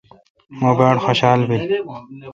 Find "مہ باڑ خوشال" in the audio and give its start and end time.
0.59-1.39